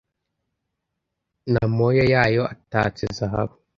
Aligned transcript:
n’amoya 1.51 2.03
yayo 2.13 2.43
atatse 2.53 3.03
zahabu 3.17 3.55